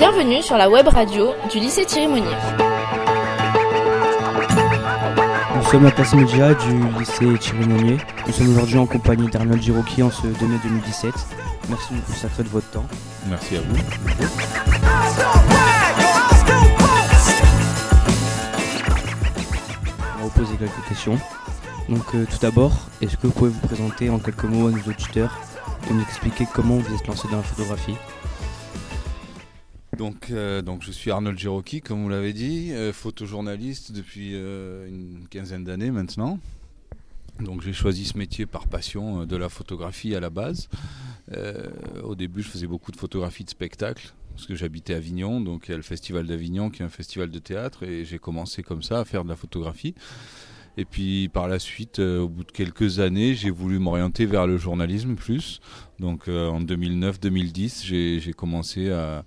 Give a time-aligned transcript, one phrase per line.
[0.00, 2.34] Bienvenue sur la web radio du lycée Thierry Monnier.
[5.54, 7.98] Nous sommes la classe média du lycée Thierry Monnier.
[8.26, 11.12] Nous sommes aujourd'hui en compagnie d'Arnold Giroki en ce 2 mai 2017.
[11.68, 12.86] Merci de nous consacrer de votre temps.
[13.28, 13.76] Merci à vous.
[20.14, 21.18] On va vous poser quelques questions.
[21.90, 22.72] Donc euh, tout d'abord,
[23.02, 25.38] est-ce que vous pouvez vous présenter en quelques mots à nos auditeurs
[25.90, 27.96] et nous expliquer comment vous êtes lancé dans la photographie?
[30.00, 34.88] Donc, euh, donc je suis Arnold Giroki, comme vous l'avez dit, euh, photojournaliste depuis euh,
[34.88, 36.38] une quinzaine d'années maintenant.
[37.38, 40.70] Donc j'ai choisi ce métier par passion de la photographie à la base.
[42.02, 45.72] Au début, je faisais beaucoup de photographies de spectacles parce que j'habitais Avignon, donc il
[45.72, 48.82] y a le festival d'Avignon qui est un festival de théâtre et j'ai commencé comme
[48.82, 49.94] ça à faire de la photographie.
[50.80, 54.46] Et puis par la suite, euh, au bout de quelques années, j'ai voulu m'orienter vers
[54.46, 55.60] le journalisme plus.
[55.98, 57.84] Donc euh, en 2009-2010,
[58.18, 59.22] j'ai commencé à,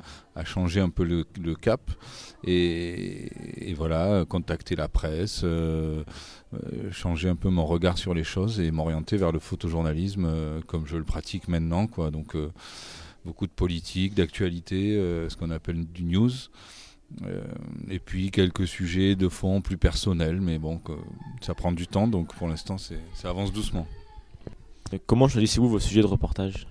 [0.45, 1.91] changer un peu le, cap
[2.43, 3.29] et,
[3.77, 6.03] voilà, contacter la presse, euh,
[6.89, 10.27] changer un peu mon regard sur les choses et m'orienter vers le photojournalisme
[10.65, 11.87] comme je le pratique maintenant.
[12.11, 12.35] Donc
[13.25, 14.95] beaucoup de politique, d'actualité,
[15.29, 16.31] ce qu'on appelle du news.
[17.25, 17.43] Euh,
[17.89, 20.81] et puis quelques sujets de fond plus personnels, mais bon,
[21.41, 23.87] ça prend du temps, donc pour l'instant ça avance doucement.
[24.91, 26.67] Et Comment choisissez-vous vos sujets de reportage?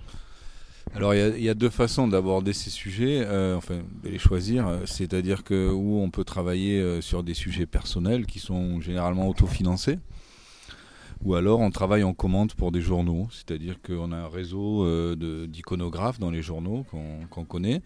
[0.95, 4.09] Alors il y a- il y, a deux façons d'aborder ces sujets, euh, enfin de
[4.09, 8.81] les choisir, c'est-à-dire que où on peut travailler euh, sur des sujets personnels qui sont
[8.81, 9.99] généralement autofinancés,
[11.23, 15.47] ou alors on travaille en commande pour des journaux, c'est-à-dire qu'on a un réseau euh,
[15.47, 17.83] d'iconographes dans les journaux qu'on qu'on connaît,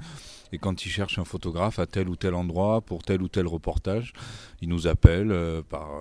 [0.53, 3.47] et quand ils cherchent un photographe à tel ou tel endroit pour tel ou tel
[3.47, 4.13] reportage,
[4.61, 6.01] ils nous appellent euh, par euh,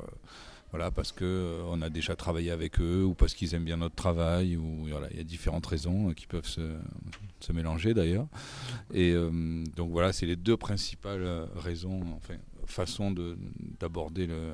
[0.72, 3.96] voilà, parce que euh, a déjà travaillé avec eux ou parce qu'ils aiment bien notre
[3.96, 6.62] travail il y a différentes raisons qui peuvent se,
[7.54, 8.28] mélanger d'ailleurs.
[8.94, 9.14] Et
[9.76, 13.38] donc voilà, c'est les deux principales raisons, enfin façons de
[13.80, 14.54] d'aborder le,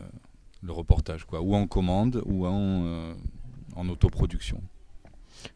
[0.62, 3.14] le reportage quoi, ou en commande ou en euh,
[3.76, 4.62] en autoproduction.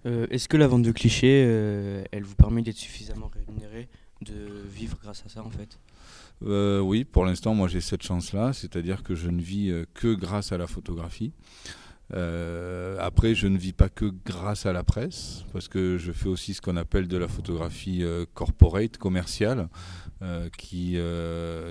[0.05, 3.87] Euh, Est-ce que la vente de clichés, euh, elle vous permet d'être suffisamment rémunéré,
[4.21, 4.33] de
[4.67, 5.79] vivre grâce à ça en fait?
[6.43, 10.51] Euh, oui, pour l'instant, moi j'ai cette chance-là, c'est-à-dire que je ne vis que grâce
[10.51, 11.33] à la photographie.
[12.11, 16.53] Après, je ne vis pas que grâce à la presse, parce que je fais aussi
[16.53, 18.03] ce qu'on appelle de la photographie
[18.33, 19.69] corporate, commerciale,
[20.57, 20.97] qui,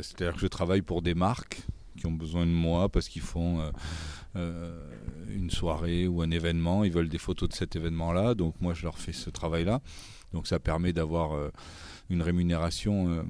[0.03, 1.63] c'est-à-dire que je travaille pour des marques
[1.97, 3.71] qui ont besoin de moi parce qu'ils font euh,
[4.37, 4.81] euh,
[5.29, 8.83] une soirée ou un événement, ils veulent des photos de cet événement-là, donc moi je
[8.85, 9.81] leur fais ce travail-là.
[10.33, 11.51] Donc ça permet d'avoir euh,
[12.11, 13.25] une rémunération un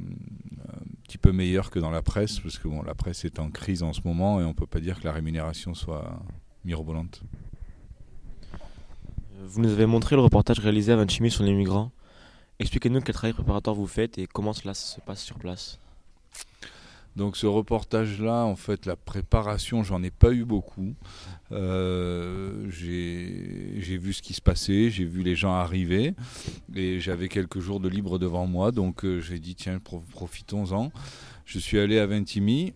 [1.04, 3.82] petit peu meilleure que dans la presse, parce que bon, la presse est en crise
[3.82, 6.18] en ce moment et on peut pas dire que la rémunération soit
[6.64, 7.22] mirobolante.
[9.46, 11.92] Vous nous avez montré le reportage réalisé à Vintimille sur les migrants.
[12.58, 15.78] Expliquez-nous quel travail préparatoire vous faites et comment cela se passe sur place.
[17.16, 20.94] Donc ce reportage-là, en fait, la préparation, j'en ai pas eu beaucoup.
[21.52, 26.14] Euh, j'ai vu ce qui se passait, j'ai vu les gens arriver,
[26.74, 30.90] et j'avais quelques jours de libre devant moi, donc euh, j'ai dit tiens, pro- profitons-en.
[31.44, 32.72] Je suis allé à Vintimille,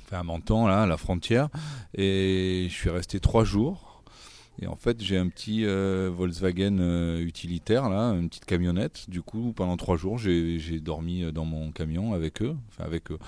[0.00, 1.50] enfin à Menton, là, à la frontière,
[1.94, 3.89] et je suis resté trois jours.
[4.62, 9.08] Et en fait, j'ai un petit euh, Volkswagen euh, utilitaire, là, une petite camionnette.
[9.08, 12.54] Du coup, pendant trois jours, j'ai dormi euh, dans mon camion avec eux.
[12.68, 13.18] Enfin, avec eux.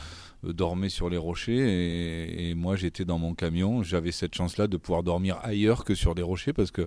[0.89, 3.83] Sur les rochers et, et moi, j'étais dans mon camion.
[3.83, 6.87] J'avais cette chance-là de pouvoir dormir ailleurs que sur des rochers parce que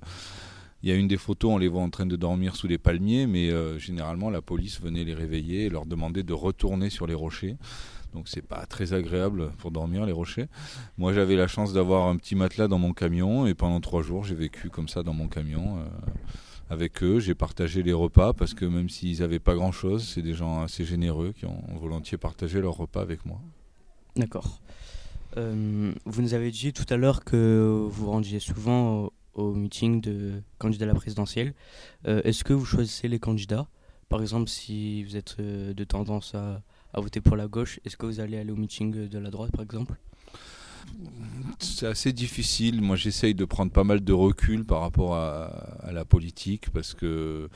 [0.84, 2.78] il y a une des photos, on les voit en train de dormir sous les
[2.78, 7.08] palmiers, mais euh, généralement, la police venait les réveiller et leur demandait de retourner sur
[7.08, 7.58] les rochers.
[8.16, 10.48] Donc c'est pas très agréable pour dormir les rochers.
[10.98, 14.24] Moi j'avais la chance d'avoir un petit matelas dans mon camion et pendant trois jours
[14.24, 15.84] j'ai vécu comme ça dans mon camion euh,
[16.70, 17.20] avec eux.
[17.20, 20.62] J'ai partagé les repas parce que même s'ils n'avaient pas grand chose, c'est des gens
[20.62, 23.42] assez généreux qui ont volontiers partagé leurs repas avec moi.
[24.16, 24.62] D'accord.
[25.36, 30.42] Euh, vous nous avez dit tout à l'heure que vous rendiez souvent au, meeting de
[30.58, 31.54] candidats à la présidentielle.
[32.08, 33.68] Euh, Est-ce que vous choisissez les candidats?
[34.10, 36.62] Par exemple, si vous êtes euh, de tendance à,
[36.94, 39.62] voter pour la gauche, est-ce que vous allez aller au meeting de la droite, par
[39.62, 39.96] exemple?
[41.60, 42.82] C'est assez difficile.
[42.82, 45.46] Moi, j'essaye de prendre pas mal de recul par rapport à,
[45.82, 47.50] à la politique parce que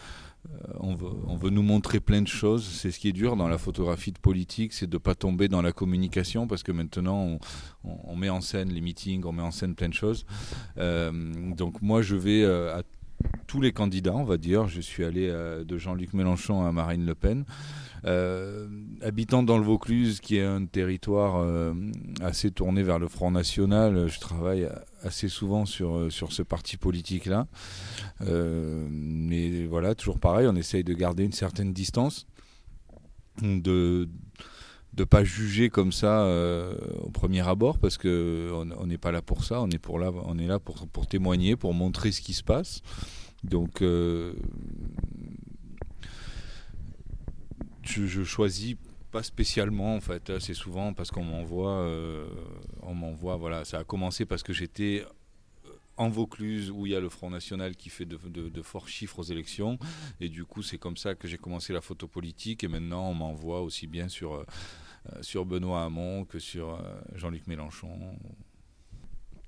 [0.80, 2.66] on, veut, on veut nous montrer plein de choses.
[2.66, 5.62] C'est ce qui est dur dans la photographie de politique, c'est de pas tomber dans
[5.62, 7.40] la communication parce que maintenant
[7.84, 10.26] on, met en scène les meetings, on met en scène plein de choses.
[10.78, 11.12] Euh,
[11.56, 12.84] donc moi, je vais euh, à
[13.48, 14.68] tous les candidats, on va dire.
[14.68, 17.46] Je suis allé euh, de Jean-Luc Mélenchon à Marine Le Pen.
[18.06, 18.68] Euh,
[19.02, 21.74] habitant dans le Vaucluse, qui est un territoire euh,
[22.22, 24.70] assez tourné vers le Front National, je travaille
[25.04, 27.48] assez souvent sur, euh, sur ce parti politique-là.
[28.22, 32.28] Euh, mais voilà, toujours pareil, on essaye de garder une certaine distance.
[33.42, 34.08] de
[34.92, 39.22] de pas juger comme ça euh, au premier abord parce que on n'est pas là
[39.22, 42.22] pour ça on est pour là on est là pour, pour témoigner pour montrer ce
[42.22, 42.82] qui se passe
[43.44, 43.84] donc
[47.84, 48.76] je, choisis
[49.12, 52.28] pas spécialement en fait c'est souvent parce qu'on m'envoie euh,
[52.84, 55.04] on m'envoie voilà ça a commencé parce que j'étais
[56.00, 59.24] en Vaucluse où il y a le Front National qui fait de, forts chiffres aux
[59.24, 59.78] élections.
[60.22, 62.64] Et du coup, c'est comme ça que j'ai commencé la photo politique.
[62.64, 64.46] Et maintenant, on m'envoie aussi bien sur, euh,
[65.20, 67.90] sur Benoît Hamon que sur euh, Jean-Luc Mélenchon.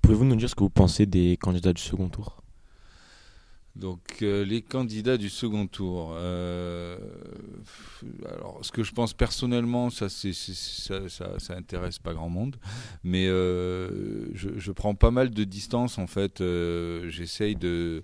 [0.02, 2.41] Pouvez-vous nous dire ce que vous pensez des candidats du second tour?
[3.74, 6.12] Donc euh, les candidats du second tour.
[6.14, 6.98] Euh,
[8.26, 12.56] alors ce que je pense personnellement, ça c'est ça, intéresse pas grand monde,
[13.02, 16.42] mais euh, je, prends pas mal de distance en fait.
[17.08, 18.02] J'essaye de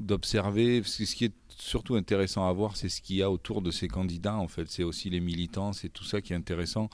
[0.00, 3.70] d'observer ce qui est surtout intéressant à voir, c'est ce qu'il y a autour de
[3.70, 4.36] ces candidats.
[4.36, 6.88] En fait, c'est aussi les militants, c'est tout ça qui est intéressant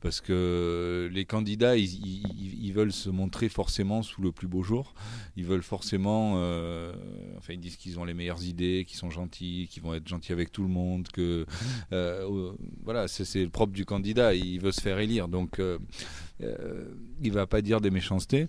[0.00, 4.94] parce que les candidats, ils, veulent se montrer forcément sous le plus beau jour.
[5.36, 6.92] Ils veulent forcément, euh,
[7.38, 10.32] enfin, ils disent qu'ils ont les meilleures idées, qu'ils sont gentils, qu'ils vont être gentils
[10.32, 11.08] avec tout le monde.
[11.08, 11.46] Que
[11.92, 12.52] euh,
[12.84, 14.34] voilà, c'est le propre du candidat.
[14.34, 15.78] Il veut se faire élire, donc euh,
[17.22, 18.46] il va pas dire des méchancetés.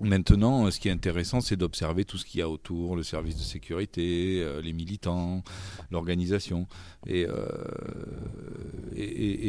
[0.00, 3.36] Maintenant, ce qui est intéressant, c'est d'observer tout ce qu'il y a autour, le service
[3.36, 5.42] de sécurité, euh, les militants,
[5.90, 6.68] l'organisation.
[7.06, 7.48] Et, euh,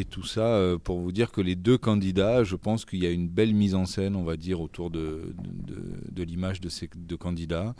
[0.10, 3.12] tout ça euh, pour vous dire que les deux candidats, je pense qu'il y a
[3.12, 7.18] une belle mise en scène, on va dire, autour de, de, l'image de ces deux
[7.18, 7.75] candidats.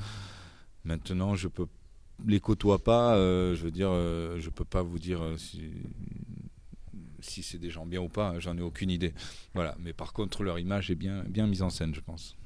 [0.83, 1.66] Maintenant, je peux
[2.27, 5.71] les côtoie pas, euh, je veux dire, euh, je peux pas vous dire si
[7.21, 9.13] si c'est des gens bien ou pas, j'en ai aucune idée.
[9.54, 12.38] Voilà, mais par contre leur image est bien bien mise en scène, je pense.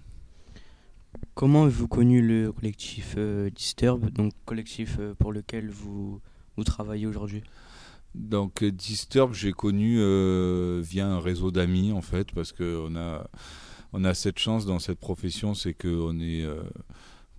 [1.34, 6.22] Comment avez-vous connu le collectif euh, Disturb, donc collectif euh, pour lequel vous,
[6.56, 7.42] vous travaillez aujourd'hui?
[8.16, 13.28] Donc Disturb, j'ai connu euh, via un réseau d'amis en fait, parce qu'on a,
[13.94, 16.46] on a cette chance dans cette profession, c'est qu'on est,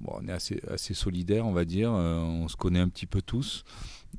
[0.00, 3.22] bon, on est assez, assez solidaire, on va dire, on se connaît un petit peu
[3.22, 3.64] tous.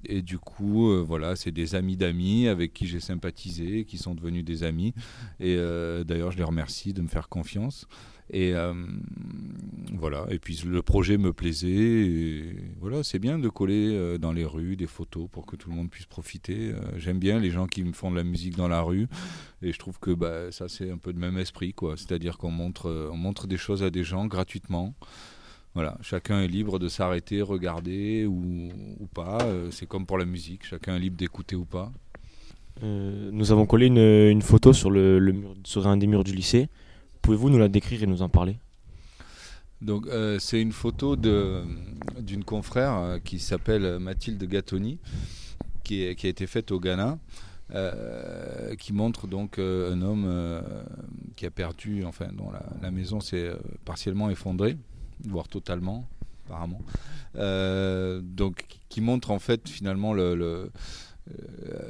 [0.04, 4.14] Et du coup, euh, voilà, c'est des amis d'amis avec qui j'ai sympathisé, qui sont
[4.14, 4.94] devenus des amis.
[5.40, 7.88] Et euh, d'ailleurs, je les remercie de me faire confiance.
[8.32, 8.74] Et euh,
[9.94, 10.26] voilà.
[10.30, 11.68] Et puis le projet me plaisait.
[11.70, 15.76] Et voilà, c'est bien de coller dans les rues des photos pour que tout le
[15.76, 16.74] monde puisse profiter.
[16.98, 19.08] J'aime bien les gens qui me font de la musique dans la rue.
[19.62, 21.96] Et je trouve que bah, ça, c'est un peu de même esprit, quoi.
[21.98, 24.96] C'est-à-dire qu'on montre, on montre des choses à des gens gratuitement.
[25.76, 28.72] Voilà, chacun est libre de s'arrêter, regarder ou,
[29.14, 29.40] pas.
[29.42, 31.92] Euh, c'est comme pour la musique, chacun est libre d'écouter ou pas.
[32.82, 36.70] Euh, nous avons collé une, photo sur un des murs du lycée.
[37.26, 38.56] Pouvez-vous nous la décrire et nous en parler?
[39.82, 45.00] Donc, euh, c'est une photo d'une confrère qui s'appelle Mathilde Gattoni,
[45.84, 47.18] qui, a été faite au Ghana.
[47.74, 50.62] Euh, qui montre donc euh, un homme euh,
[51.36, 53.50] qui a perdu, enfin, dont la, maison s'est
[53.86, 54.78] partiellement effondrée,
[55.24, 56.08] voire totalement,
[56.46, 56.82] apparemment.
[57.38, 60.72] Euh, donc, qui montre en fait finalement le, le,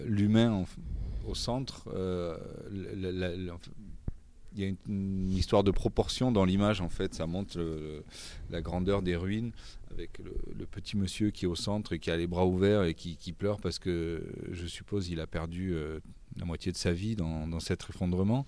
[0.06, 0.64] l'humain
[1.28, 1.90] au centre.
[1.94, 2.38] Euh,
[4.56, 7.60] il y a une, histoire de proportion dans l'image en fait, ça montre
[8.50, 9.52] la grandeur des ruines
[9.96, 12.94] avec le, petit monsieur qui est au centre et qui a les bras ouverts et
[12.94, 16.00] qui, pleure parce que je suppose il a perdu euh,
[16.38, 18.46] la moitié de sa vie dans, cet effondrement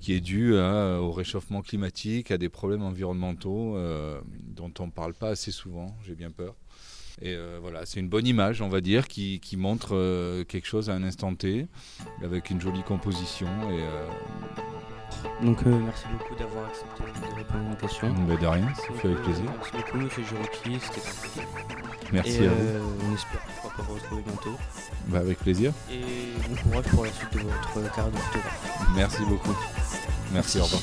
[0.00, 5.14] qui est dû au réchauffement climatique, à des problèmes environnementaux euh, dont on ne parle
[5.14, 6.54] pas assez souvent, j'ai bien peur.
[7.22, 10.94] Et euh, voilà, c'est une bonne image, on va dire, qui, montre quelque chose à
[10.94, 11.66] un instant T,
[12.22, 13.48] avec une jolie composition.
[15.42, 18.14] Donc euh, merci beaucoup d'avoir accepté de répondre à nos questions.
[18.26, 19.44] Mais de rien, ça fait avec plaisir.
[19.56, 21.44] Merci beaucoup, monsieur c'était un
[22.12, 23.06] Merci et, à euh, vous.
[23.10, 24.56] On espère pouvoir vous retrouver bientôt.
[25.08, 25.72] Bah, avec plaisir.
[25.90, 26.00] Et
[26.48, 28.88] bon courage pour la suite de votre carrière de photographe.
[28.94, 29.56] Merci beaucoup.
[30.32, 30.60] Merci, Merci.
[30.60, 30.82] au revoir.